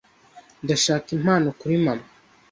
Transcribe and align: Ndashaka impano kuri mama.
Ndashaka 0.63 1.07
impano 1.17 1.47
kuri 1.59 1.75
mama. 1.85 2.05